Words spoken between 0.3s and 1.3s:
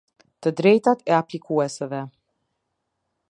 Të drejtat e